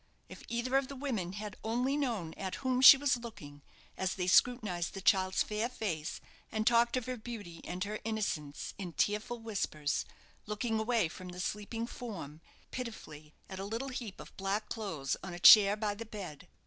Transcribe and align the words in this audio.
If 0.29 0.41
either 0.47 0.77
of 0.77 0.87
the 0.87 0.95
women 0.95 1.33
had 1.33 1.57
only 1.63 1.95
known 1.95 2.33
at 2.33 2.55
whom 2.65 2.81
she 2.81 2.97
was 2.97 3.17
looking, 3.17 3.61
as 3.95 4.15
they 4.15 4.25
scrutinized 4.25 4.95
the 4.95 4.99
child's 5.01 5.43
fair 5.43 5.69
face 5.69 6.19
and 6.51 6.65
talked 6.65 6.97
of 6.97 7.05
her 7.05 7.17
beauty 7.17 7.61
and 7.65 7.83
her 7.83 7.99
innocence 8.03 8.73
in 8.79 8.93
tearful 8.93 9.37
whispers, 9.37 10.03
looking 10.47 10.79
away 10.79 11.07
from 11.07 11.27
the 11.29 11.39
sleeping 11.39 11.85
form, 11.85 12.41
pitifully, 12.71 13.35
at 13.47 13.59
a 13.59 13.63
little 13.63 13.89
heap 13.89 14.19
of 14.19 14.35
black 14.37 14.69
clothes 14.69 15.17
on 15.23 15.35
a 15.35 15.39
chair 15.39 15.77
by 15.77 15.93
the 15.93 16.05
bed! 16.07 16.47